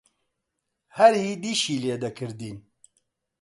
هەر 0.97 1.13
هەیدیشی 1.23 1.81
لێ 1.83 1.95
دەکردین: 2.03 2.57